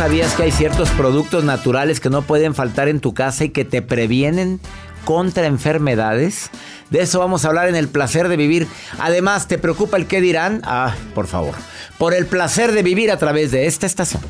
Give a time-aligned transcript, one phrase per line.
[0.00, 3.66] Sabías que hay ciertos productos naturales que no pueden faltar en tu casa y que
[3.66, 4.58] te previenen
[5.04, 6.48] contra enfermedades?
[6.88, 8.66] De eso vamos a hablar en el placer de vivir.
[8.98, 10.62] Además, ¿te preocupa el qué dirán?
[10.64, 11.54] Ah, por favor.
[11.98, 14.22] Por el placer de vivir a través de esta estación.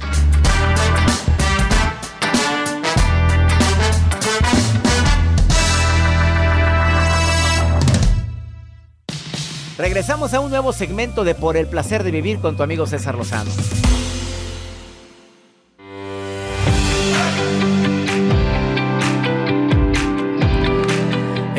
[9.79, 13.15] Regresamos a un nuevo segmento de Por el placer de vivir con tu amigo César
[13.15, 13.53] Lozano.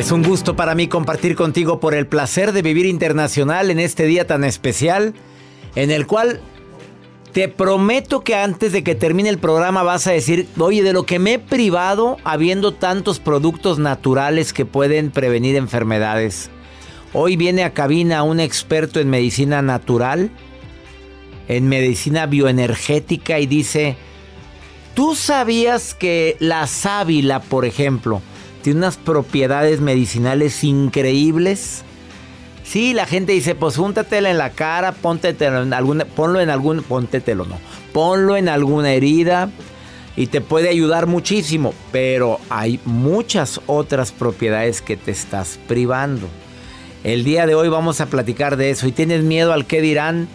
[0.01, 4.07] Es un gusto para mí compartir contigo por el placer de vivir internacional en este
[4.07, 5.13] día tan especial,
[5.75, 6.41] en el cual
[7.33, 11.05] te prometo que antes de que termine el programa vas a decir, oye, de lo
[11.05, 16.49] que me he privado habiendo tantos productos naturales que pueden prevenir enfermedades.
[17.13, 20.31] Hoy viene a cabina un experto en medicina natural,
[21.47, 23.97] en medicina bioenergética y dice,
[24.95, 28.23] ¿tú sabías que la sábila, por ejemplo,
[28.61, 31.83] tiene unas propiedades medicinales increíbles.
[32.63, 36.83] Sí, la gente dice, pues úntatela en la cara, póntetelo en alguna, ponlo en algún,
[36.83, 37.57] póntetelo no,
[37.91, 39.49] ponlo en alguna herida
[40.15, 46.27] y te puede ayudar muchísimo, pero hay muchas otras propiedades que te estás privando.
[47.03, 50.27] El día de hoy vamos a platicar de eso y tienes miedo al que dirán,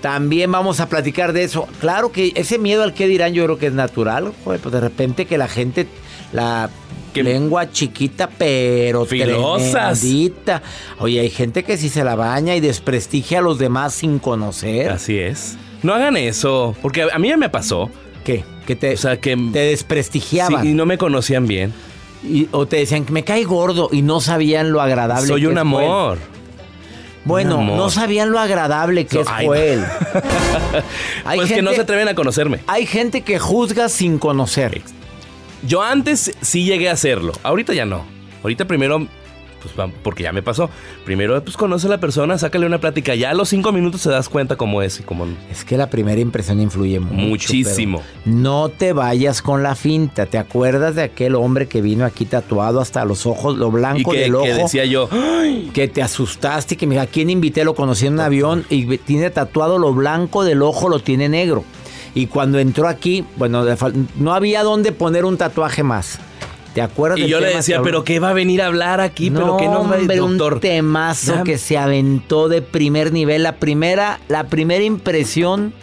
[0.00, 1.68] también vamos a platicar de eso.
[1.80, 5.26] Claro que ese miedo al que dirán yo creo que es natural, pues de repente
[5.26, 5.86] que la gente
[6.32, 6.70] la
[7.14, 10.00] lengua chiquita, pero Filosas.
[10.00, 10.62] tremendita.
[10.98, 14.90] Oye, hay gente que si se la baña y desprestigia a los demás sin conocer.
[14.90, 15.56] Así es.
[15.82, 17.90] No hagan eso, porque a mí ya me pasó.
[18.24, 18.44] ¿Qué?
[18.66, 20.62] Que te, O sea, que te desprestigiaban.
[20.62, 21.72] sí, y no me conocían bien.
[22.24, 25.46] Y- o te decían que me cae gordo y no sabían lo agradable Soy que
[25.48, 26.18] un es amor.
[27.24, 27.76] Bueno, Un amor.
[27.76, 29.84] no sabían lo agradable que No, es ay, Joel.
[31.24, 32.60] hay, pues que no gente- se atreven a conocerme.
[32.66, 34.82] hay gente que juzga sin conocer.
[35.66, 37.32] Yo antes sí llegué a hacerlo.
[37.42, 38.04] Ahorita ya no.
[38.42, 39.06] Ahorita primero,
[39.62, 40.68] pues porque ya me pasó.
[41.04, 43.14] Primero, pues conoce a la persona, sácale una plática.
[43.14, 45.36] Ya a los cinco minutos te das cuenta cómo es y cómo no.
[45.52, 47.14] Es que la primera impresión influye mucho.
[47.14, 48.02] Muchísimo.
[48.24, 50.26] No te vayas con la finta.
[50.26, 54.10] ¿Te acuerdas de aquel hombre que vino aquí tatuado hasta los ojos, lo Y blanco
[54.10, 54.44] que, del ojo?
[54.44, 57.62] que decía yo, "Ay, que te asustaste y que mira, ¿a quién invité?
[57.64, 61.64] Lo conocí en un avión y tiene tatuado lo blanco del ojo, lo tiene negro.
[62.14, 63.64] Y cuando entró aquí, bueno,
[64.16, 66.18] no había dónde poner un tatuaje más.
[66.74, 69.28] ¿Te acuerdas Y yo le decía, que- pero ¿qué va a venir a hablar aquí?
[69.30, 70.54] no, ¿Pero qué nos va a doctor?
[70.54, 73.42] un temazo que se aventó de primer nivel.
[73.42, 75.74] La primera, la primera impresión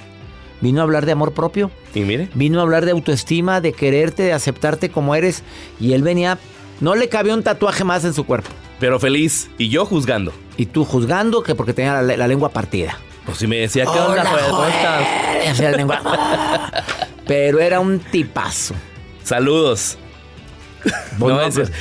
[0.61, 1.69] vino a hablar de amor propio.
[1.93, 5.43] Y mire, Vino a hablar de autoestima, de quererte, de aceptarte como eres.
[5.79, 6.37] Y él venía,
[6.81, 8.49] no le cabía un tatuaje más en su cuerpo.
[8.79, 9.49] pero feliz.
[9.57, 10.31] Y yo juzgando.
[10.57, 12.97] Y tú juzgando que porque tenía la, la lengua partida.
[13.25, 16.71] Pues si me decía, ¿qué Hola, onda, la lengua.
[17.27, 18.73] Pero era un tipazo.
[19.23, 19.97] Saludos.
[21.19, 21.71] No, pues,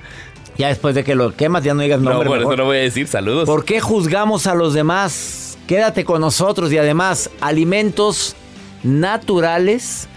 [0.58, 2.28] ya después de que lo quemas, ya no digas no, nombre.
[2.28, 3.46] por eso no voy a decir saludos.
[3.46, 5.58] ¿Por qué juzgamos a los demás?
[5.66, 8.36] Quédate con nosotros y además, alimentos
[8.82, 10.08] naturales,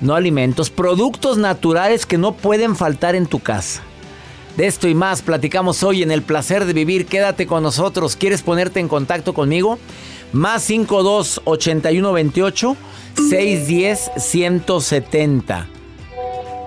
[0.00, 3.82] no alimentos, productos naturales que no pueden faltar en tu casa.
[4.58, 7.06] De esto y más platicamos hoy en El Placer de Vivir.
[7.06, 8.16] Quédate con nosotros.
[8.16, 9.78] ¿Quieres ponerte en contacto conmigo?
[10.32, 12.76] Más 52 81 28
[13.30, 15.68] 610 170.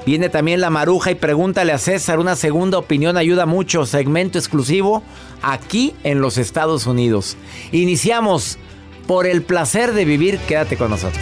[0.05, 2.19] Viene también la maruja y pregúntale a César.
[2.19, 3.85] Una segunda opinión ayuda mucho.
[3.85, 5.03] Segmento exclusivo
[5.41, 7.35] aquí en los Estados Unidos.
[7.73, 8.57] Iniciamos
[9.05, 10.37] por el placer de vivir.
[10.47, 11.21] Quédate con nosotros.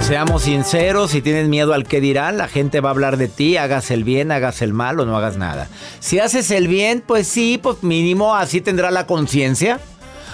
[0.00, 3.56] Seamos sinceros, si tienes miedo al que dirán, la gente va a hablar de ti,
[3.56, 5.68] hagas el bien, hagas el mal o no hagas nada.
[5.98, 9.80] Si haces el bien, pues sí, pues mínimo así tendrá la conciencia.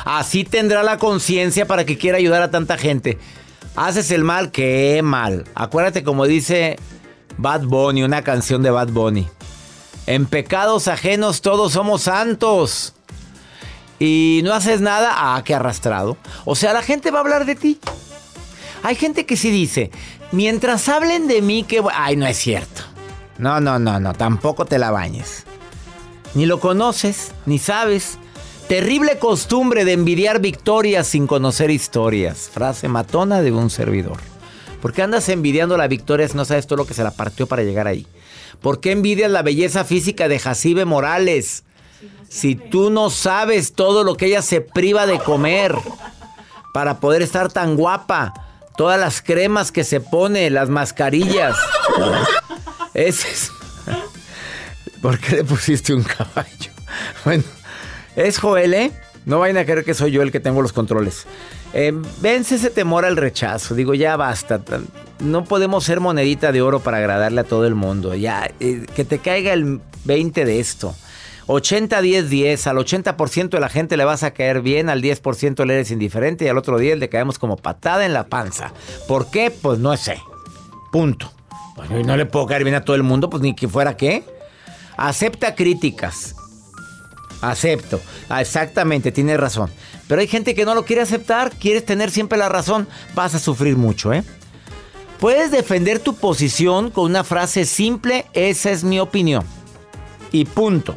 [0.05, 3.19] Así tendrá la conciencia para que quiera ayudar a tanta gente.
[3.75, 5.45] Haces el mal, qué mal.
[5.55, 6.77] Acuérdate como dice
[7.39, 9.27] Bad Bunny, una canción de Bad Bunny.
[10.07, 12.93] En pecados ajenos todos somos santos.
[13.99, 16.19] Y no haces nada, ah, qué arrastrado.
[16.45, 17.81] O sea, la gente va a hablar de ti.
[18.83, 19.91] Hay gente que sí dice,
[20.33, 21.83] mientras hablen de mí, que...
[21.93, 22.83] Ay, no es cierto.
[23.39, 25.45] No, no, no, no, tampoco te la bañes.
[26.35, 28.19] Ni lo conoces, ni sabes.
[28.69, 32.49] Terrible costumbre de envidiar victorias sin conocer historias.
[32.53, 34.19] Frase matona de un servidor.
[34.81, 37.47] ¿Por qué andas envidiando la victoria si no sabes todo lo que se la partió
[37.47, 38.07] para llegar ahí?
[38.61, 41.65] ¿Por qué envidias la belleza física de Jacibe Morales?
[42.29, 45.77] Si tú no sabes todo lo que ella se priva de comer
[46.73, 48.33] para poder estar tan guapa,
[48.77, 51.57] todas las cremas que se pone, las mascarillas.
[52.95, 53.53] Ese es.
[55.01, 56.71] ¿Por qué le pusiste un caballo?
[57.25, 57.43] Bueno,
[58.15, 58.93] es Joel, ¿eh?
[59.25, 61.27] No vayan a creer que soy yo el que tengo los controles.
[61.73, 63.75] Eh, vence ese temor al rechazo.
[63.75, 64.61] Digo, ya basta.
[65.21, 68.15] No podemos ser monedita de oro para agradarle a todo el mundo.
[68.15, 70.95] Ya, eh, que te caiga el 20 de esto.
[71.47, 72.67] 80-10-10.
[72.67, 76.45] Al 80% de la gente le vas a caer bien, al 10% le eres indiferente
[76.45, 78.73] y al otro 10 le caemos como patada en la panza.
[79.09, 79.51] ¿Por qué?
[79.51, 80.21] Pues no sé.
[80.91, 81.33] Punto.
[81.91, 84.25] Y no le puedo caer bien a todo el mundo, pues ni que fuera qué.
[84.97, 86.37] Acepta críticas.
[87.41, 88.01] Acepto.
[88.29, 89.71] Ah, exactamente, tienes razón.
[90.07, 93.39] Pero hay gente que no lo quiere aceptar, quieres tener siempre la razón, vas a
[93.39, 94.23] sufrir mucho, ¿eh?
[95.19, 99.45] Puedes defender tu posición con una frase simple, esa es mi opinión.
[100.31, 100.95] Y punto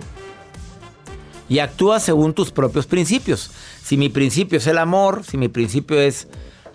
[1.49, 3.51] y actúa según tus propios principios.
[3.83, 6.27] Si mi principio es el amor, si mi principio es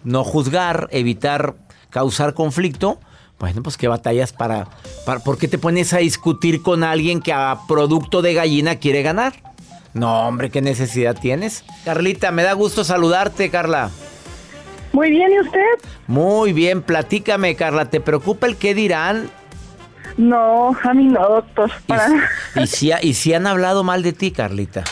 [0.05, 1.55] no juzgar, evitar
[1.91, 2.99] causar conflicto,
[3.39, 4.69] bueno, pues qué batallas para,
[5.07, 9.03] para ¿por qué te pones a discutir con alguien que a producto de gallina quiere
[9.03, 9.33] ganar?
[9.95, 11.65] No, hombre, ¿qué necesidad tienes?
[11.85, 13.91] Carlita, me da gusto saludarte, Carla.
[14.93, 15.89] Muy bien, ¿y usted?
[16.07, 19.31] Muy bien, platícame, Carla, ¿te preocupa el qué dirán?
[20.21, 21.71] No, a mí no, doctor.
[22.55, 24.85] ¿Y, si, ¿Y si han hablado mal de ti, Carlita?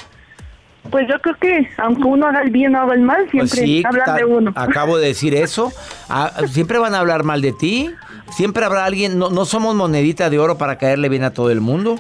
[0.91, 4.01] Pues yo creo que aunque uno haga el bien o haga el mal, Pues siempre
[4.01, 4.53] hablan de uno.
[4.55, 5.71] Acabo de decir eso.
[6.09, 7.91] Ah, siempre van a hablar mal de ti.
[8.31, 9.19] Siempre habrá alguien.
[9.19, 11.97] No, no somos monedita de oro para caerle bien a todo el mundo.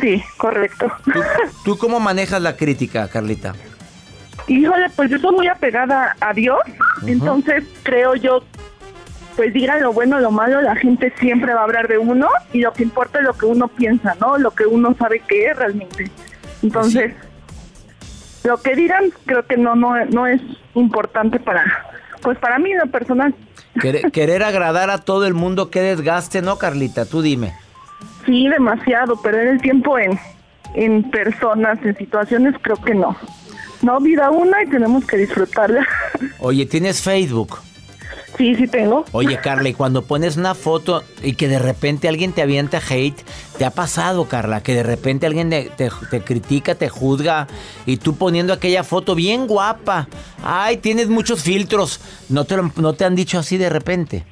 [0.00, 0.92] Sí, correcto.
[1.04, 1.20] ¿Tú,
[1.64, 3.54] tú cómo manejas la crítica, Carlita?
[4.46, 6.60] Híjole, pues yo soy muy apegada a Dios.
[7.04, 8.44] Entonces creo yo
[9.38, 12.28] pues digan lo bueno o lo malo, la gente siempre va a hablar de uno
[12.52, 14.36] y lo que importa es lo que uno piensa, ¿no?
[14.36, 16.10] Lo que uno sabe que es realmente.
[16.60, 17.14] Entonces,
[18.42, 20.42] lo que dirán creo que no no no es
[20.74, 21.64] importante para
[22.20, 23.32] pues para mí lo personal.
[23.80, 27.06] Querer, querer agradar a todo el mundo, qué desgaste, ¿no, Carlita?
[27.06, 27.54] Tú dime.
[28.26, 30.18] Sí, demasiado, perder el tiempo en
[30.74, 33.16] en personas, en situaciones, creo que no.
[33.82, 35.86] No, vida una y tenemos que disfrutarla.
[36.40, 37.60] Oye, ¿tienes Facebook?
[38.36, 39.04] Sí, sí tengo.
[39.12, 43.18] Oye, Carla, y cuando pones una foto y que de repente alguien te avienta hate,
[43.56, 44.62] ¿te ha pasado, Carla?
[44.62, 45.70] Que de repente alguien te,
[46.10, 47.48] te critica, te juzga
[47.86, 50.08] y tú poniendo aquella foto bien guapa.
[50.44, 52.00] Ay, tienes muchos filtros.
[52.28, 54.24] ¿No te, lo- no te han dicho así de repente?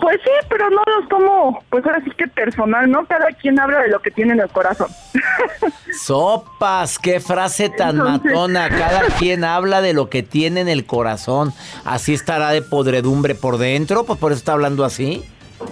[0.00, 3.04] Pues sí, pero no los tomo, pues ahora sí que personal, ¿no?
[3.06, 4.88] Cada quien habla de lo que tiene en el corazón.
[6.00, 8.68] Sopas, qué frase tan Entonces- matona.
[8.68, 11.52] Cada quien habla de lo que tiene en el corazón.
[11.84, 15.24] Así estará de podredumbre por dentro, pues por eso está hablando así.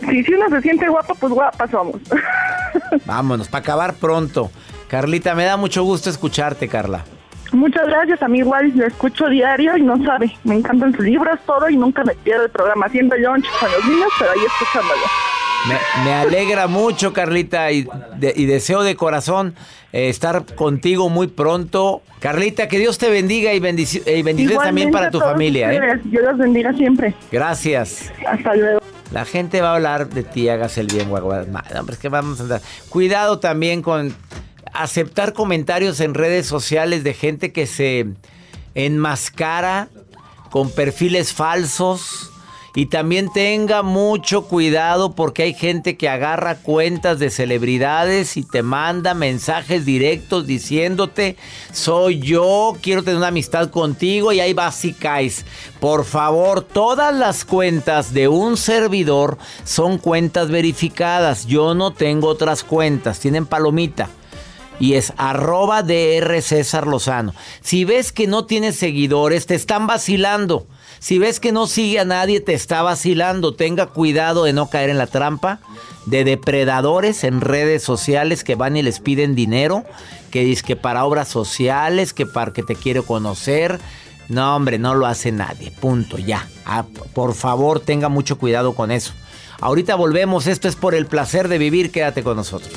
[0.08, 1.96] Sí, si uno se siente guapo, pues guapa somos.
[3.06, 4.50] Vámonos, para acabar pronto.
[4.88, 7.04] Carlita, me da mucho gusto escucharte, Carla.
[7.52, 11.38] Muchas gracias, a mí igual lo escucho diario y no sabe, me encantan sus libros,
[11.46, 15.00] todo y nunca me pierdo el programa haciendo lunch con los niños, pero ahí escuchándolo.
[15.68, 17.88] Me, me alegra mucho, Carlita, y,
[18.18, 19.54] de- y deseo de corazón
[19.92, 22.02] eh, estar contigo muy pronto.
[22.20, 25.72] Carlita, que Dios te bendiga y, bendici- y bendiciones también para tu familia.
[25.72, 26.00] ¿eh?
[26.04, 27.14] Dios los bendiga siempre.
[27.32, 28.12] Gracias.
[28.28, 28.80] Hasta luego.
[29.12, 31.44] La gente va a hablar de ti, hagas el bien, guagua.
[31.50, 32.60] Ma- Hombre, es que vamos a andar.
[32.88, 34.14] Cuidado también con
[34.82, 38.06] aceptar comentarios en redes sociales de gente que se
[38.74, 39.88] enmascara
[40.50, 42.30] con perfiles falsos.
[42.74, 48.62] Y también tenga mucho cuidado porque hay gente que agarra cuentas de celebridades y te
[48.62, 51.38] manda mensajes directos diciéndote,
[51.72, 55.46] soy yo, quiero tener una amistad contigo y ahí vas y caes.
[55.80, 61.46] Por favor, todas las cuentas de un servidor son cuentas verificadas.
[61.46, 64.10] Yo no tengo otras cuentas, tienen palomita
[64.78, 67.34] y es arroba DR César Lozano.
[67.60, 70.66] Si ves que no tienes seguidores, te están vacilando.
[70.98, 73.54] Si ves que no sigue a nadie, te está vacilando.
[73.54, 75.60] Tenga cuidado de no caer en la trampa
[76.06, 79.84] de depredadores en redes sociales que van y les piden dinero,
[80.30, 83.80] que dicen que para obras sociales, que para que te quiero conocer.
[84.28, 85.70] No, hombre, no lo hace nadie.
[85.70, 86.48] Punto, ya.
[86.64, 89.12] Ah, por favor, tenga mucho cuidado con eso.
[89.60, 90.46] Ahorita volvemos.
[90.46, 91.90] Esto es por el placer de vivir.
[91.90, 92.72] Quédate con nosotros.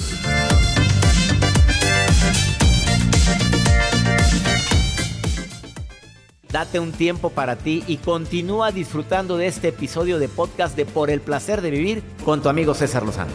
[6.52, 11.12] Date un tiempo para ti y continúa disfrutando de este episodio de podcast de Por
[11.12, 13.32] el placer de vivir con tu amigo César Lozano.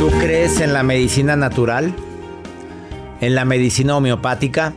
[0.00, 1.94] ¿Tú crees en la medicina natural?
[3.20, 4.74] ¿En la medicina homeopática?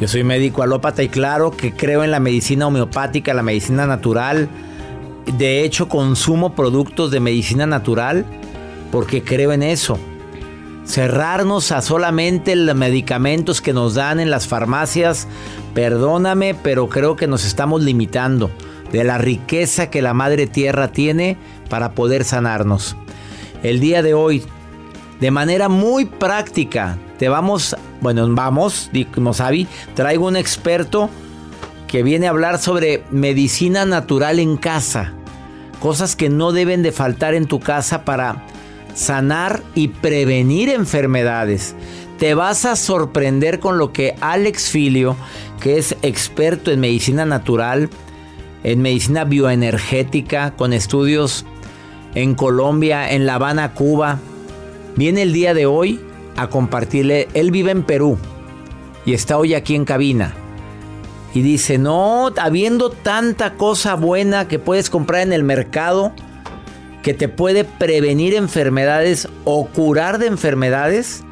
[0.00, 4.48] Yo soy médico alópata y claro que creo en la medicina homeopática, la medicina natural.
[5.36, 8.24] De hecho, consumo productos de medicina natural
[8.90, 9.98] porque creo en eso
[10.86, 15.26] cerrarnos a solamente los medicamentos que nos dan en las farmacias,
[15.74, 18.50] perdóname, pero creo que nos estamos limitando
[18.92, 21.36] de la riqueza que la Madre Tierra tiene
[21.68, 22.96] para poder sanarnos.
[23.62, 24.44] El día de hoy,
[25.20, 31.10] de manera muy práctica, te vamos, bueno, vamos, como Sabi, traigo un experto
[31.88, 35.14] que viene a hablar sobre medicina natural en casa,
[35.80, 38.44] cosas que no deben de faltar en tu casa para
[38.96, 41.76] sanar y prevenir enfermedades.
[42.18, 45.16] Te vas a sorprender con lo que Alex Filio,
[45.60, 47.90] que es experto en medicina natural,
[48.64, 51.44] en medicina bioenergética, con estudios
[52.14, 54.18] en Colombia, en La Habana, Cuba,
[54.96, 56.00] viene el día de hoy
[56.36, 57.28] a compartirle.
[57.34, 58.16] Él vive en Perú
[59.04, 60.34] y está hoy aquí en cabina.
[61.34, 66.14] Y dice, no, habiendo tanta cosa buena que puedes comprar en el mercado,
[67.06, 71.22] que te puede prevenir enfermedades o curar de enfermedades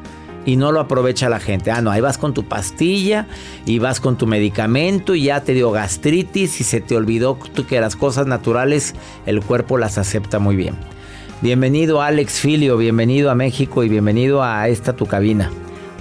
[0.45, 1.69] y no lo aprovecha la gente.
[1.69, 3.27] Ah, no, ahí vas con tu pastilla
[3.65, 7.81] y vas con tu medicamento y ya te dio gastritis y se te olvidó que
[7.81, 10.75] las cosas naturales el cuerpo las acepta muy bien.
[11.41, 15.51] Bienvenido Alex Filio, bienvenido a México y bienvenido a esta tu cabina.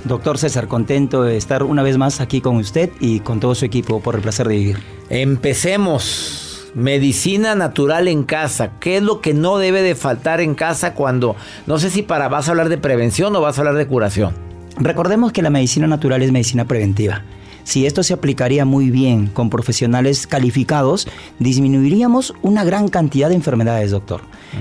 [0.04, 3.64] Doctor César, contento de estar una vez más aquí con usted y con todo su
[3.64, 4.78] equipo por el placer de vivir.
[5.08, 6.43] Empecemos.
[6.74, 8.72] Medicina natural en casa.
[8.80, 12.28] ¿Qué es lo que no debe de faltar en casa cuando, no sé si para
[12.28, 14.34] vas a hablar de prevención o vas a hablar de curación?
[14.76, 17.22] Recordemos que la medicina natural es medicina preventiva.
[17.64, 23.90] Si esto se aplicaría muy bien con profesionales calificados, disminuiríamos una gran cantidad de enfermedades,
[23.90, 24.20] doctor.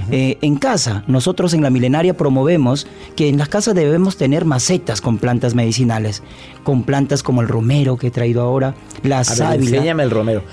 [0.09, 5.01] Eh, en casa, nosotros en la milenaria promovemos que en las casas debemos tener macetas
[5.01, 6.23] con plantas medicinales,
[6.63, 9.69] con plantas como el romero que he traído ahora, la A ver, sábila.
[9.69, 10.43] enséñame el romero.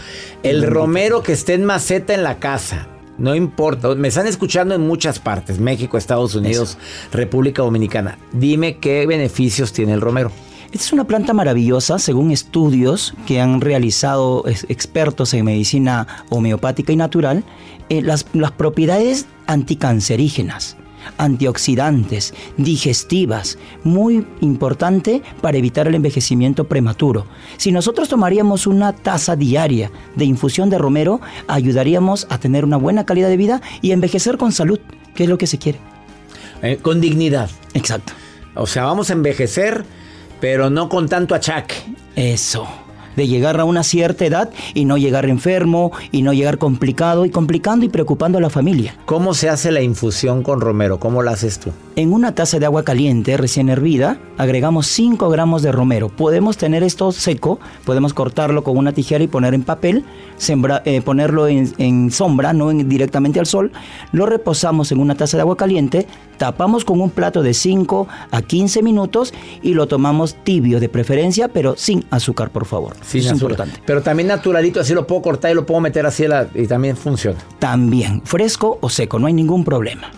[0.43, 2.89] El romero que esté en maceta en la casa.
[3.17, 6.79] No importa, me están escuchando en muchas partes, México, Estados Unidos,
[7.13, 8.19] República Dominicana.
[8.33, 10.33] Dime qué beneficios tiene el romero.
[10.73, 16.97] Esta es una planta maravillosa, según estudios que han realizado expertos en medicina homeopática y
[16.97, 17.43] natural,
[17.89, 20.77] eh, las, las propiedades anticancerígenas.
[21.17, 27.27] antioxidantes, digestivas, muy importante para evitar el envejecimiento prematuro.
[27.57, 33.07] Si nosotros tomaríamos una taza diaria de infusión de romero, ayudaríamos a tener una buena
[33.07, 34.79] calidad de vida y envejecer con salud,
[35.15, 35.79] que es lo que se quiere.
[36.63, 37.51] Eh, con dignidad.
[37.73, 38.13] Exacto.
[38.55, 39.85] O sea, vamos a envejecer,
[40.41, 41.77] pero no con tanto achaque.
[42.17, 47.25] Eso de llegar a una cierta edad y no llegar enfermo y no llegar complicado
[47.25, 48.97] y complicando y preocupando a la familia.
[49.07, 50.99] ¿Cómo se hace la infusión con romero?
[50.99, 51.71] ¿Cómo la haces tú?
[51.97, 56.09] En una taza de agua caliente recién hervida, agregamos 5 gramos de romero.
[56.09, 60.05] Podemos tener esto seco, podemos cortarlo con una tijera y poner en papel,
[60.85, 63.73] eh, ponerlo en, sombra, no directamente al sol.
[64.13, 66.07] Lo reposamos en una taza de agua caliente,
[66.39, 71.49] tapamos con un plato de 5 a 15 minutos y lo tomamos tibio de preferencia,
[71.49, 72.97] pero sin azúcar, por favor.
[73.03, 73.81] Sí, es importante.
[73.85, 77.39] Pero también naturalito, así lo puedo cortar y lo puedo meter así y también funciona.
[77.59, 80.11] También, fresco o seco, no hay ningún problema.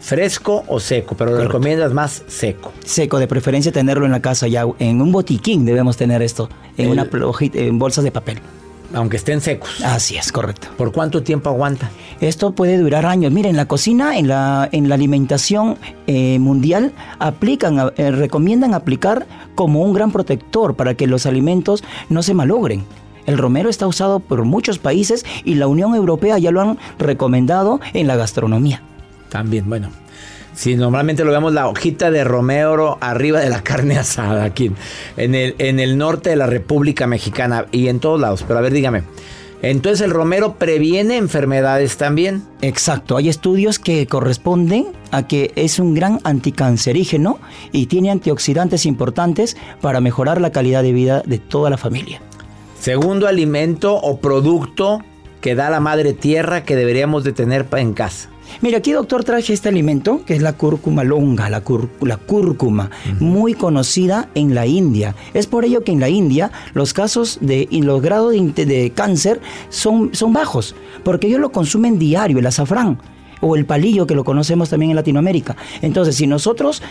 [0.00, 2.72] Fresco o seco, pero lo recomiendas más seco.
[2.84, 6.90] Seco, de preferencia tenerlo en la casa ya, en un botiquín debemos tener esto, en,
[6.90, 8.40] una en bolsas de papel.
[8.94, 9.82] Aunque estén secos.
[9.84, 10.68] Así es, correcto.
[10.76, 11.90] ¿Por cuánto tiempo aguanta?
[12.20, 13.32] Esto puede durar años.
[13.32, 19.26] Miren, en la cocina, en la, en la alimentación eh, mundial, aplican, eh, recomiendan aplicar
[19.54, 22.84] como un gran protector para que los alimentos no se malogren.
[23.26, 27.80] El romero está usado por muchos países y la Unión Europea ya lo han recomendado
[27.94, 28.82] en la gastronomía.
[29.28, 29.90] También, bueno,
[30.54, 34.72] si normalmente lo vemos la hojita de romero arriba de la carne asada aquí
[35.16, 38.44] en el, en el norte de la República Mexicana y en todos lados.
[38.46, 39.02] Pero a ver, dígame.
[39.62, 42.42] Entonces el romero previene enfermedades también.
[42.62, 47.38] Exacto, hay estudios que corresponden a que es un gran anticancerígeno
[47.70, 52.20] y tiene antioxidantes importantes para mejorar la calidad de vida de toda la familia.
[52.80, 55.04] Segundo alimento o producto
[55.40, 58.31] que da la madre tierra que deberíamos de tener en casa.
[58.60, 64.28] Mira, aquí doctor traje este alimento que es la cúrcuma longa, la, cúrcuma, muy conocida
[64.34, 65.14] en la India.
[65.34, 68.90] Es por ello que en la India los casos de y los grados de, de
[68.90, 72.98] cáncer son, son bajos, porque ellos lo consumen diario, el azafrán
[73.42, 75.56] o el palillo que lo conocemos también en Latinoamérica.
[75.82, 76.82] Entonces, si nosotros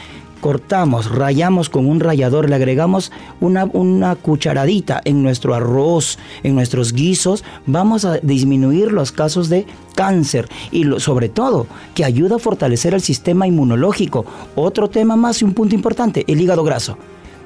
[0.42, 6.92] cortamos, rayamos con un rallador, le agregamos una, una cucharadita en nuestro arroz, en nuestros
[6.92, 12.94] guisos, vamos a disminuir los casos de cáncer y sobre todo que ayuda a fortalecer
[12.94, 14.26] el sistema inmunológico.
[14.56, 16.98] Otro tema más y un punto importante, el hígado graso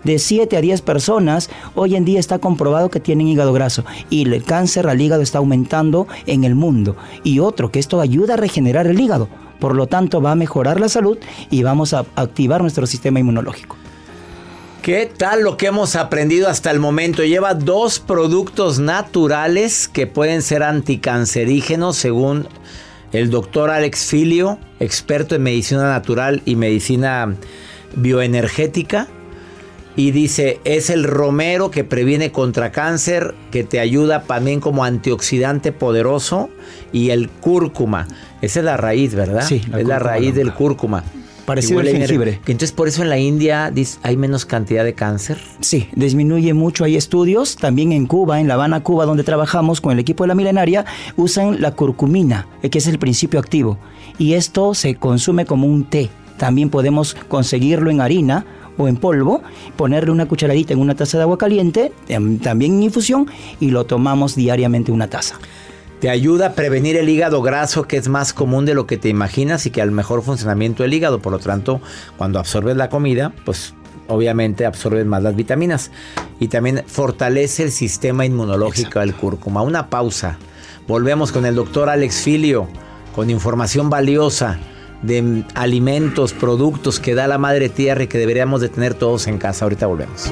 [0.06, 4.22] de 7 a 10 personas hoy en día está comprobado que tienen hígado graso y
[4.22, 6.96] el cáncer al hígado está aumentando en el mundo.
[7.24, 9.28] Y otro, que esto ayuda a regenerar el hígado.
[9.60, 11.18] Por lo tanto, va a mejorar la salud
[11.50, 13.78] y vamos a activar nuestro sistema inmunológico.
[14.82, 17.24] ¿Qué tal lo que hemos aprendido hasta el momento?
[17.24, 22.48] Lleva dos productos naturales que pueden ser anticancerígenos según
[23.12, 27.34] el doctor Alex Filio, experto en medicina natural y medicina
[27.96, 29.08] bioenergética.
[29.96, 35.72] Y dice, es el romero que previene contra cáncer, que te ayuda también como antioxidante
[35.72, 36.50] poderoso.
[36.92, 38.08] Y el cúrcuma,
[38.42, 39.46] esa es la raíz, ¿verdad?
[39.48, 41.04] Sí, es la raíz del cúrcuma.
[41.46, 42.40] Parecido al jengibre.
[42.48, 43.72] Entonces, por eso en la India
[44.02, 45.38] hay menos cantidad de cáncer.
[45.60, 46.84] Sí, disminuye mucho.
[46.84, 47.56] Hay estudios.
[47.56, 50.86] También en Cuba, en La Habana, Cuba, donde trabajamos con el equipo de la milenaria,
[51.18, 53.78] usan la curcumina, eh, que es el principio activo.
[54.18, 56.10] Y esto se consume como un té.
[56.38, 58.46] También podemos conseguirlo en harina
[58.78, 59.42] o en polvo,
[59.78, 63.28] ponerle una cucharadita en una taza de agua caliente, em, también en infusión,
[63.60, 65.36] y lo tomamos diariamente una taza.
[66.00, 69.10] Te ayuda a prevenir el hígado graso, que es más común de lo que te
[69.10, 71.20] imaginas y que al mejor funcionamiento del hígado.
[71.20, 71.82] Por lo tanto,
[72.18, 73.74] cuando absorbes la comida, pues
[74.08, 75.92] obviamente absorbes más las vitaminas.
[76.40, 79.62] Y también fortalece el sistema inmunológico del cúrcuma.
[79.62, 80.38] Una pausa.
[80.88, 82.68] Volvemos con el doctor Alex Filio,
[83.16, 84.60] con información valiosa
[85.02, 89.38] de alimentos, productos que da la madre tierra y que deberíamos de tener todos en
[89.38, 89.66] casa.
[89.66, 90.32] Ahorita volvemos.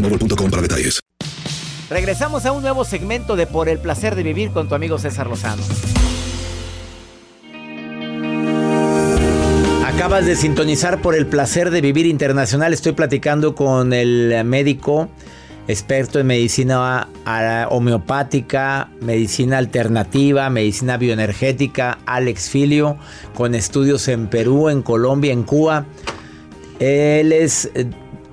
[0.00, 1.00] boostmobile.com para detalles.
[1.90, 5.26] Regresamos a un nuevo segmento de Por el placer de vivir con tu amigo César
[5.26, 5.62] Lozano.
[9.86, 12.72] Acabas de sintonizar por el placer de vivir internacional.
[12.72, 15.08] Estoy platicando con el médico
[15.66, 17.08] experto en medicina
[17.70, 22.96] homeopática, medicina alternativa, medicina bioenergética, Alex Filio,
[23.34, 25.84] con estudios en Perú, en Colombia, en Cuba.
[26.80, 27.86] Él es eh,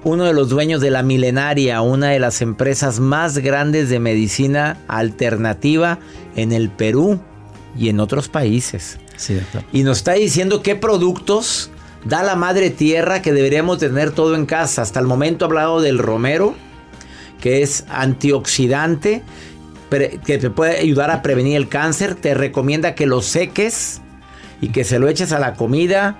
[0.05, 4.77] uno de los dueños de la Milenaria, una de las empresas más grandes de medicina
[4.87, 5.97] alternativa
[6.35, 7.19] en el Perú
[7.77, 8.99] y en otros países.
[9.73, 11.71] y nos está diciendo qué productos
[12.05, 14.83] da la madre tierra que deberíamos tener todo en casa.
[14.83, 16.53] Hasta el momento ha hablado del romero,
[17.41, 19.23] que es antioxidante,
[19.89, 22.13] que te puede ayudar a prevenir el cáncer.
[22.13, 24.01] Te recomienda que lo seques
[24.61, 26.15] y que se lo eches a la comida,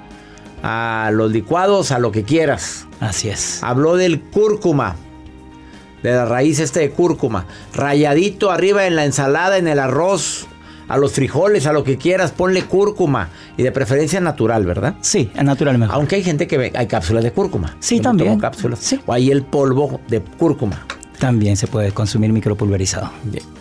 [0.67, 2.88] a los licuados, a lo que quieras.
[2.99, 3.62] Así es.
[3.62, 4.95] Habló del cúrcuma,
[6.01, 10.47] de la raíz este de cúrcuma, rayadito arriba en la ensalada, en el arroz,
[10.88, 14.95] a los frijoles, a lo que quieras, ponle cúrcuma y de preferencia natural, ¿verdad?
[15.01, 15.97] Sí, natural mejor.
[15.97, 17.78] Aunque hay gente que ve, hay cápsulas de cúrcuma.
[17.80, 18.39] Sí, también.
[18.39, 18.80] Cápsulas.
[18.80, 18.99] Sí.
[19.06, 20.84] O hay el polvo de cúrcuma.
[21.19, 23.12] También se puede consumir micropulverizado.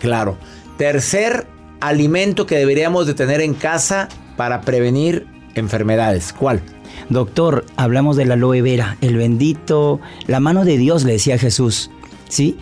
[0.01, 0.39] Claro.
[0.79, 1.47] Tercer
[1.81, 6.33] alimento que deberíamos de tener en casa para prevenir enfermedades.
[6.33, 6.63] ¿Cuál?
[7.11, 11.91] Doctor, hablamos de la aloe vera, el bendito, la mano de Dios, le decía Jesús.
[12.29, 12.57] ¿Sí?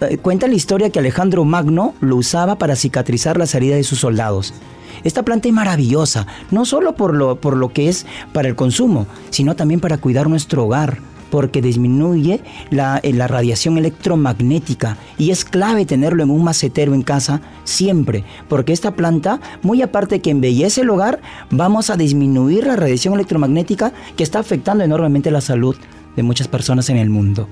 [0.00, 4.00] Eh, cuenta la historia que Alejandro Magno lo usaba para cicatrizar las heridas de sus
[4.00, 4.54] soldados.
[5.04, 9.06] Esta planta es maravillosa, no solo por lo, por lo que es para el consumo,
[9.30, 10.98] sino también para cuidar nuestro hogar,
[11.32, 17.00] porque disminuye la, eh, la, radiación electromagnética y es clave tenerlo en un macetero en
[17.00, 22.76] casa siempre, porque esta planta, muy aparte que embellece el hogar, vamos a disminuir la
[22.76, 25.74] radiación electromagnética que está afectando enormemente la salud
[26.16, 27.48] de muchas personas en el mundo.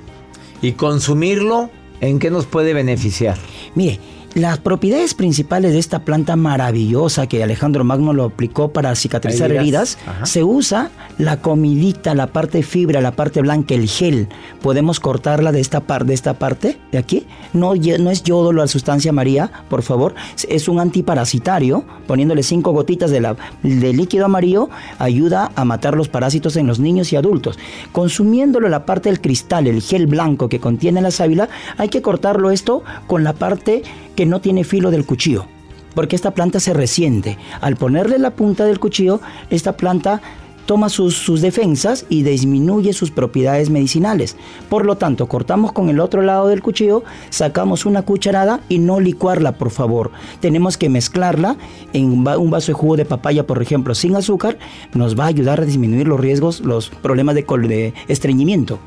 [0.60, 1.70] ¿Y consumirlo
[2.02, 3.38] en qué nos puede beneficiar?
[3.74, 3.98] Mire,
[4.34, 9.98] las propiedades principales de esta planta maravillosa que Alejandro Magno lo aplicó para cicatrizar heridas,
[10.22, 14.28] se usa la comidita, la parte fibra, la parte blanca, el gel.
[14.62, 17.26] Podemos cortarla de esta, parte, de esta parte, de aquí.
[17.52, 20.14] No, no es yodo la sustancia María, por favor.
[20.48, 21.84] Es un antiparasitario.
[22.06, 26.78] Poniéndole cinco gotitas de, la, de líquido amarillo, ayuda a matar los parásitos en los
[26.78, 27.58] niños y adultos.
[27.92, 32.50] Consumiéndolo la parte del cristal, el gel blanco que contiene la sábila, hay que cortarlo
[32.50, 33.82] esto con la parte
[34.20, 35.46] que no tiene filo del cuchillo,
[35.94, 37.38] porque esta planta se resiente.
[37.62, 40.20] Al ponerle la punta del cuchillo, esta planta
[40.66, 44.36] toma sus, defensas y disminuye sus propiedades medicinales.
[44.68, 49.00] Por lo tanto, cortamos con el otro lado del cuchillo, sacamos una cucharada y no
[49.00, 50.10] licuarla, por favor.
[50.40, 51.56] Tenemos que mezclarla
[51.94, 54.58] en un vaso de jugo de papaya, por ejemplo, sin azúcar.
[54.92, 58.80] Nos va a ayudar a disminuir los riesgos, los problemas de estreñimiento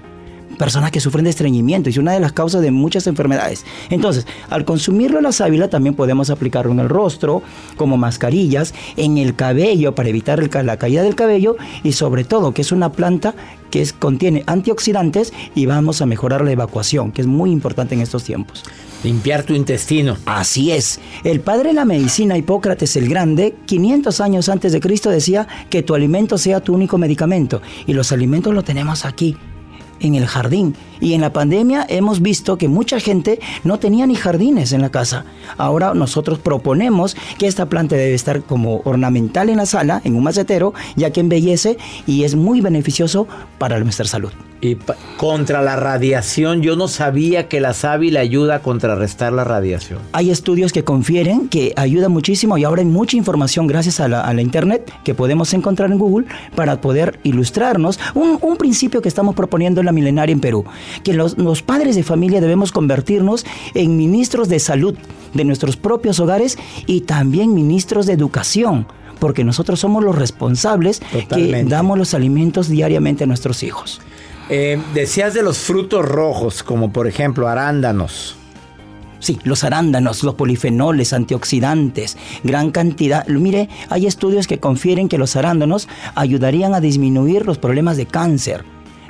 [0.58, 3.66] personas que sufren de estreñimiento, es una de las causas de muchas enfermedades.
[3.90, 7.42] Entonces, al consumirlo la sábila también podemos aplicarlo en el rostro,
[7.78, 12.62] como mascarillas, en el cabello para evitar la caída del cabello y sobre todo que
[12.62, 13.36] es una planta
[13.72, 18.24] que contiene antioxidantes y vamos a mejorar la evacuación, que es muy importante en estos
[18.24, 18.64] tiempos.
[19.04, 20.16] Limpiar tu intestino.
[20.26, 21.00] Así es.
[21.24, 25.84] El padre de la medicina, Hipócrates el Grande, 500 años antes de Cristo decía que
[25.84, 27.62] tu alimento sea tu único medicamento.
[27.86, 29.36] Y los alimentos los tenemos aquí,
[30.00, 30.76] en el jardín.
[31.04, 34.90] Y en la pandemia hemos visto que mucha gente no tenía ni jardines en la
[34.90, 35.26] casa.
[35.58, 40.24] Ahora nosotros proponemos que esta planta debe estar como ornamental en la sala, en un
[40.24, 44.32] macetero, ya que embellece y es muy beneficioso para nuestra salud.
[44.62, 44.78] Y
[45.18, 50.00] contra la radiación, yo no sabía que la sábila ayuda a contrarrestar la radiación.
[50.14, 54.42] Hay estudios que confieren que ayuda muchísimo y ahora hay mucha información gracias a la,
[54.42, 59.82] internet que podemos encontrar en Google para poder ilustrarnos un, un principio que estamos proponiendo
[59.82, 60.64] en la milenaria en Perú
[61.04, 64.96] que los, padres de familia debemos convertirnos en ministros de salud
[65.34, 68.88] de nuestros propios hogares y también ministros de educación
[69.20, 74.02] porque nosotros somos los responsables que damos los alimentos diariamente a nuestros hijos.
[74.50, 78.36] Eh, decías de los frutos rojos, como por ejemplo arándanos.
[79.20, 83.26] Sí, los arándanos, los polifenoles, antioxidantes, gran cantidad.
[83.28, 88.66] Mire, hay estudios que confieren que los arándanos ayudarían a disminuir los problemas de cáncer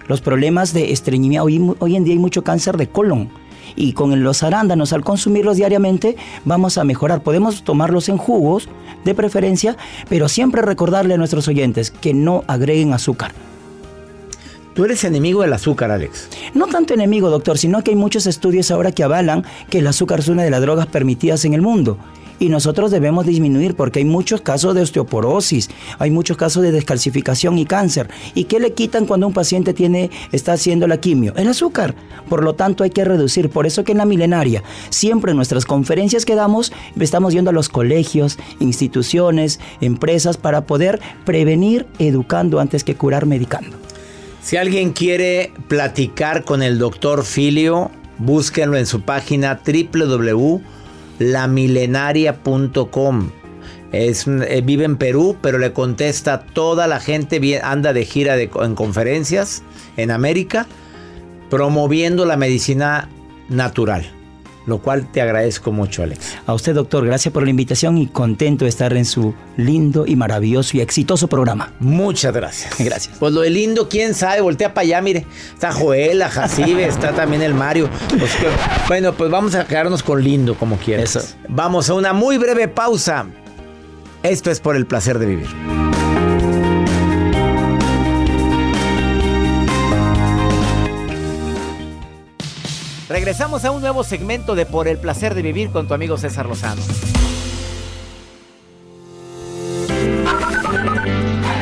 [0.07, 1.45] los problemas de estreñimiento.
[1.45, 3.29] Hoy, hoy en día hay mucho cáncer de colon
[3.75, 7.23] y con los arándanos al consumirlos diariamente vamos a mejorar.
[7.23, 8.69] Podemos tomarlos en jugos
[9.03, 9.77] de preferencia,
[10.09, 13.31] pero siempre recordarle a nuestros oyentes que no agreguen azúcar.
[14.73, 16.29] Tú eres enemigo del azúcar, Alex.
[16.55, 20.19] No tanto enemigo, doctor, sino que hay muchos estudios ahora que avalan que el azúcar
[20.19, 21.99] es una de las drogas permitidas en el mundo
[22.39, 25.69] y nosotros debemos disminuir porque hay muchos casos de osteoporosis,
[25.99, 28.09] hay muchos casos de descalcificación y cáncer.
[28.33, 31.33] ¿Y qué le quitan cuando un paciente tiene, está haciendo la quimio?
[31.35, 31.95] El azúcar.
[32.29, 33.49] Por lo tanto hay que reducir.
[33.49, 37.53] Por eso que en la milenaria, siempre en nuestras conferencias que damos, estamos yendo a
[37.53, 43.77] los colegios, instituciones, empresas para poder prevenir educando antes que curar medicando.
[44.41, 50.61] Si alguien quiere platicar con el doctor Filio, búsquenlo en su página www
[51.19, 53.29] lamilenaria.com.
[53.91, 59.61] Eh, vive en Perú, pero le contesta toda la gente, anda de gira en conferencias
[59.97, 60.65] en América,
[61.49, 63.07] promoviendo la medicina
[63.49, 64.22] natural
[64.65, 66.37] lo cual te agradezco mucho, Alex.
[66.45, 70.15] A usted, doctor, gracias por la invitación y contento de estar en su lindo y
[70.15, 71.73] maravilloso y exitoso programa.
[71.79, 72.73] Muchas gracias.
[72.79, 73.17] Gracias.
[73.19, 75.25] Pues lo de lindo, quién sabe, voltea para allá, mire.
[75.53, 77.89] Está Joel, la Jacibe, está también el Mario.
[78.09, 78.31] Pues
[78.87, 81.35] bueno, pues vamos a quedarnos con lindo como quieras.
[81.47, 83.25] Vamos a una muy breve pausa.
[84.23, 85.82] Esto es por el placer de vivir.
[93.13, 96.47] Regresamos a un nuevo segmento de Por el placer de vivir con tu amigo César
[96.47, 96.81] Lozano.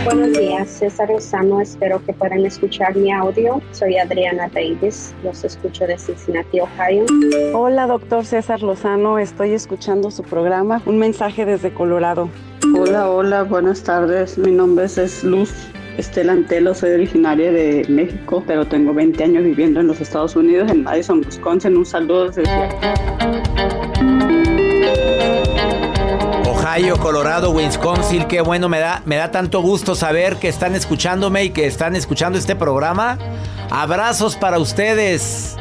[0.06, 1.60] Buenos días, César Lozano.
[1.60, 3.62] Espero que puedan escuchar mi audio.
[3.74, 5.14] Soy Adriana Davis.
[5.26, 7.06] Los escucho de Cincinnati, Ohio.
[7.54, 9.20] Hola, doctor César Lozano.
[9.20, 10.82] Estoy escuchando su programa.
[10.86, 12.30] Un mensaje desde Colorado.
[12.78, 13.44] Hola, hola.
[13.44, 14.38] Buenas tardes.
[14.38, 15.52] Mi nombre es Luz
[15.98, 20.72] Estela Antelo, soy originaria de México, pero tengo 20 años viviendo en los Estados Unidos,
[20.72, 21.76] en Madison, Wisconsin.
[21.76, 22.44] Un saludo desde
[26.48, 31.46] Ohio, Colorado, Wisconsin, qué bueno, me da, me da tanto gusto saber que están escuchándome
[31.46, 33.18] y que están escuchando este programa.
[33.70, 35.58] Abrazos para ustedes.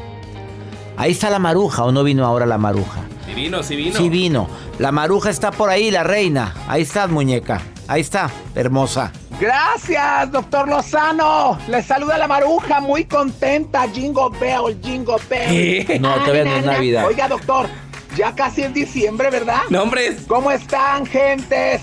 [0.97, 3.02] Ahí está la maruja, ¿o no vino ahora la maruja?
[3.25, 3.97] Sí vino, sí vino.
[3.97, 4.47] Sí vino.
[4.78, 6.54] La maruja está por ahí, la reina.
[6.67, 7.62] Ahí está, muñeca.
[7.88, 9.13] Ahí está, hermosa.
[9.39, 11.58] Gracias, doctor Lozano.
[11.69, 13.88] Le saluda la maruja, muy contenta.
[13.88, 16.02] Jingo Bell, Jingo Bell.
[16.02, 17.06] No, todavía no es Navidad.
[17.08, 17.69] Oiga, doctor,
[18.17, 19.62] ya casi es diciembre, ¿verdad?
[19.69, 20.23] Nombres.
[20.28, 21.82] ¿Cómo están, gentes?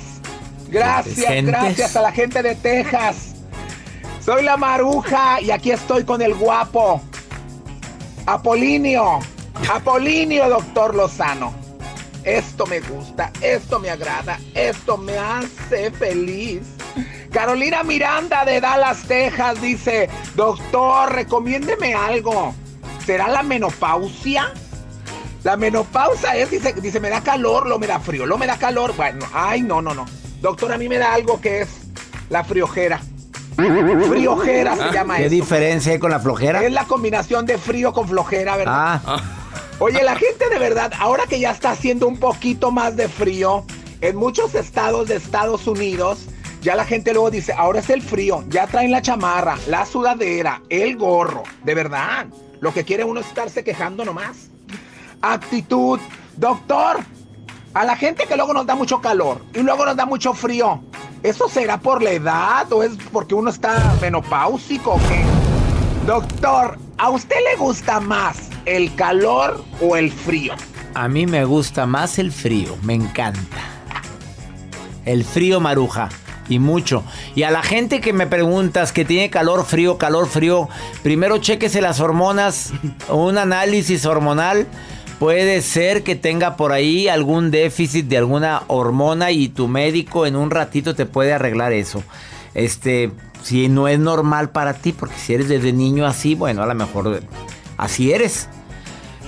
[0.69, 3.37] Gracias, gracias a la gente de Texas.
[4.21, 7.01] Soy la maruja y aquí estoy con el guapo.
[8.27, 9.21] Apolinio.
[9.73, 11.55] Apolinio, doctor Lozano.
[12.23, 16.76] Esto me gusta, esto me agrada, esto me hace feliz.
[17.31, 22.55] Carolina Miranda de Dallas, Texas dice, doctor, recomiéndeme algo.
[23.05, 24.53] ¿Será la menopausia?
[25.45, 28.57] La menopausa es, dice, dice, me da calor, lo me da frío, lo me da
[28.59, 28.95] calor.
[28.97, 30.07] Bueno, ay, no, no, no.
[30.41, 31.69] Doctor, a mí me da algo que es
[32.31, 33.01] la friojera.
[33.57, 35.31] Friojera se llama ¿Qué eso.
[35.31, 36.63] diferencia hay con la flojera?
[36.63, 39.01] Es la combinación de frío con flojera, ¿verdad?
[39.07, 39.21] Ah,
[39.79, 43.65] Oye, la gente de verdad, ahora que ya está haciendo un poquito más de frío,
[44.01, 46.27] en muchos estados de Estados Unidos,
[46.67, 50.63] ya la gente luego dice, ahora es el frío, ya traen la chamarra, la sudadera,
[50.69, 52.27] el gorro, de verdad.
[52.59, 54.51] Lo que quiere uno es estarse quejando nomás.
[55.23, 56.01] Actitud,
[56.37, 56.97] doctor,
[57.73, 60.83] a la gente que luego nos da mucho calor y luego nos da mucho frío,
[61.23, 65.23] ¿eso será por la edad o es porque uno está menopáusico o qué?
[66.05, 70.53] Doctor, ¿a usted le gusta más el calor o el frío?
[70.95, 73.63] a mí me gusta más el frío, me encanta.
[75.05, 76.09] El frío maruja.
[76.49, 77.03] Y mucho.
[77.35, 80.69] Y a la gente que me preguntas que tiene calor, frío, calor, frío,
[81.03, 82.73] primero chequese las hormonas,
[83.09, 84.67] un análisis hormonal.
[85.19, 90.37] Puede ser que tenga por ahí algún déficit de alguna hormona y tu médico en
[90.37, 92.03] un ratito te puede arreglar eso.
[92.53, 93.11] Este,
[93.43, 96.75] si no es normal para ti, porque si eres desde niño así, bueno, a lo
[96.75, 97.23] mejor
[97.79, 98.49] así eres.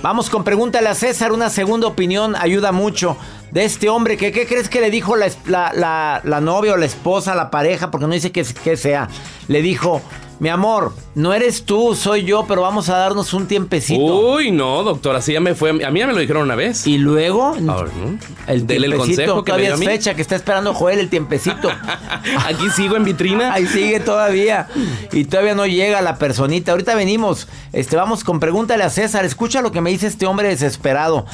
[0.01, 3.17] Vamos con pregúntale a César, una segunda opinión ayuda mucho
[3.51, 6.77] de este hombre que qué crees que le dijo la, la- la- la novia o
[6.77, 9.07] la esposa, la pareja, porque no dice que, que sea.
[9.47, 10.01] Le dijo,
[10.39, 14.01] Mi amor, no eres tú, soy yo, pero vamos a darnos un tiempecito.
[14.35, 15.71] Uy, no, doctor, así ya me fue.
[15.71, 16.87] A mí ya me lo dijeron una vez.
[16.87, 18.17] Y luego, Ahora, ¿no?
[18.47, 19.85] el Dele el consejo que me todavía a es mí.
[19.85, 21.69] fecha que está esperando Joel el tiempecito.
[22.45, 23.51] Aquí sigo en vitrina.
[23.53, 24.67] Ahí sigue todavía.
[25.11, 26.71] Y todavía no llega la personita.
[26.71, 27.49] Ahorita venimos.
[27.73, 29.25] Este, vamos con pregúntale a César.
[29.25, 31.25] Escucha lo que me dice este hombre desesperado.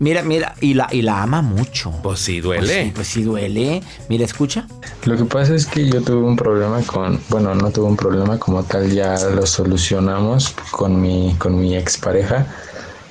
[0.00, 1.92] Mira, mira, y la, y la ama mucho.
[2.02, 2.84] Pues sí, Pues duele.
[2.84, 3.82] sí, pues sí duele.
[4.08, 4.66] Mira, escucha.
[5.04, 8.38] Lo que pasa es que yo tuve un problema con, bueno, no tuve un problema
[8.38, 12.46] como tal, ya lo solucionamos con mi, con mi expareja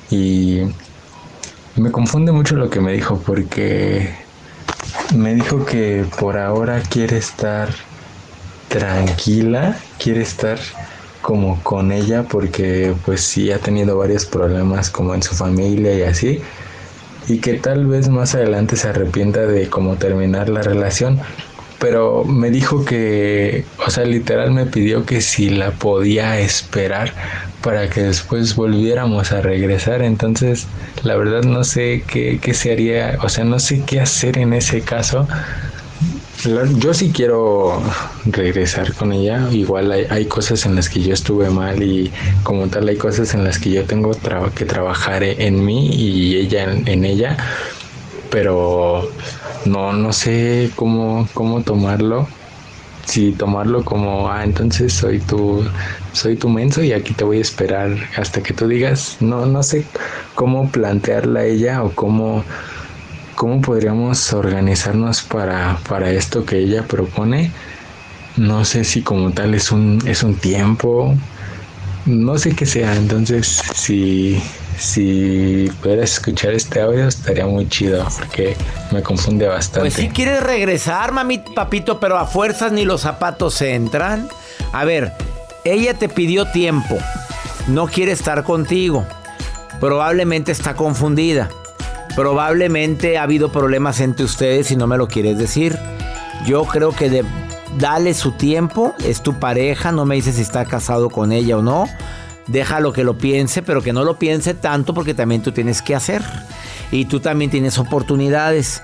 [0.10, 0.62] y
[1.76, 4.16] me confunde mucho lo que me dijo porque
[5.16, 7.70] me dijo que por ahora quiere estar
[8.70, 10.60] tranquila, quiere estar
[11.22, 16.04] como con ella porque pues sí ha tenido varios problemas como en su familia y
[16.04, 16.42] así
[17.28, 21.20] y que tal vez más adelante se arrepienta de cómo terminar la relación.
[21.80, 27.14] Pero me dijo que, o sea, literal me pidió que si la podía esperar
[27.62, 30.02] para que después volviéramos a regresar.
[30.02, 30.68] Entonces,
[31.04, 34.54] la verdad no sé qué, qué se haría, o sea, no sé qué hacer en
[34.54, 35.28] ese caso.
[36.80, 37.82] Yo sí quiero
[38.26, 39.50] regresar con ella.
[39.52, 42.12] Igual hay, hay cosas en las que yo estuve mal y
[42.44, 44.12] como tal hay cosas en las que yo tengo
[44.56, 47.38] que trabajar e- en mí y ella en, en ella.
[48.30, 49.10] Pero
[49.66, 52.28] no, no sé cómo, cómo tomarlo.
[53.06, 55.64] Si tomarlo como, ah, entonces soy tu,
[56.14, 59.18] soy tu menso y aquí te voy a esperar hasta que tú digas.
[59.22, 59.86] No, no sé
[60.36, 62.44] cómo plantearla a ella o cómo,
[63.38, 67.52] ¿Cómo podríamos organizarnos para, para esto que ella propone?
[68.36, 71.14] No sé si como tal es un, es un tiempo,
[72.08, 74.42] no sé qué sea, entonces si,
[74.80, 78.58] si pudieras escuchar este audio estaría muy chido porque
[78.92, 79.82] me confunde bastante.
[79.82, 84.30] Pues si quieres regresar, mami, papito, pero a fuerzas ni los zapatos entran.
[84.74, 85.14] A ver,
[85.64, 86.98] ella te pidió tiempo.
[87.68, 89.06] No quiere estar contigo.
[89.80, 91.50] Probablemente está confundida.
[92.18, 95.78] Probablemente ha habido problemas entre ustedes y no me lo quieres decir.
[96.48, 97.24] Yo creo que
[97.78, 98.96] dale su tiempo.
[99.06, 99.92] Es tu pareja.
[99.92, 101.86] No me dices si está casado con ella o no.
[102.48, 105.94] Déjalo que lo piense, pero que no lo piense tanto porque también tú tienes que
[105.94, 106.24] hacer.
[106.92, 108.82] Y tú también tienes oportunidades.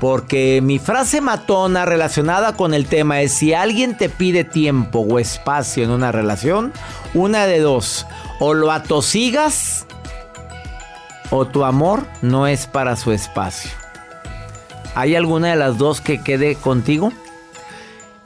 [0.00, 5.20] Porque mi frase matona relacionada con el tema es si alguien te pide tiempo o
[5.20, 6.72] espacio en una relación,
[7.14, 8.08] una de dos,
[8.40, 9.86] o lo atosigas
[11.32, 13.70] o tu amor no es para su espacio.
[14.94, 17.12] ¿Hay alguna de las dos que quede contigo?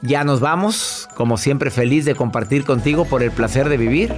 [0.01, 4.13] Ya nos vamos, como siempre feliz de compartir contigo por el placer de vivir.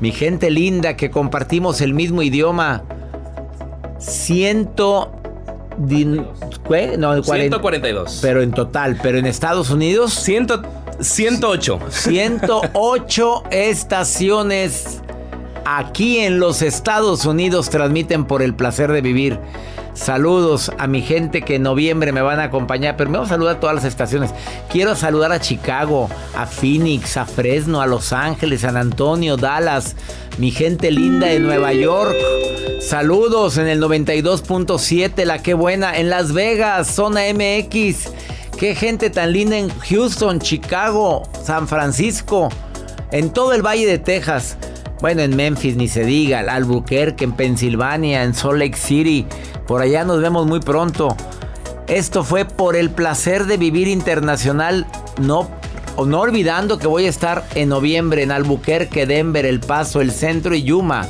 [0.00, 2.82] Mi gente linda que compartimos el mismo idioma.
[3.98, 5.12] Ciento...
[5.78, 6.26] din-
[6.68, 6.96] ¿qué?
[6.98, 8.18] No, cuaren- 142.
[8.22, 10.12] Pero en total, pero en Estados Unidos...
[10.12, 10.46] 100,
[11.00, 11.78] 108.
[11.88, 15.01] 108 estaciones
[15.64, 19.38] aquí en los Estados Unidos transmiten por el placer de vivir.
[19.94, 23.28] Saludos a mi gente que en noviembre me van a acompañar, pero me voy a
[23.28, 24.30] saludar a todas las estaciones.
[24.70, 29.94] Quiero saludar a Chicago, a Phoenix, a Fresno, a Los Ángeles, San Antonio, Dallas,
[30.38, 32.16] mi gente linda de Nueva York.
[32.80, 38.08] Saludos en el 92.7, la que buena, en Las Vegas, zona MX.
[38.58, 42.48] Qué gente tan linda en Houston, Chicago, San Francisco,
[43.10, 44.56] en todo el Valle de Texas.
[45.02, 49.26] Bueno, en Memphis ni se diga, Albuquerque, en Pensilvania, en Salt Lake City.
[49.66, 51.16] Por allá nos vemos muy pronto.
[51.88, 54.86] Esto fue por el placer de vivir internacional.
[55.20, 55.50] No,
[55.96, 60.62] olvidando que voy a estar en noviembre en Albuquerque, Denver, El Paso, El Centro y
[60.62, 61.08] Yuma.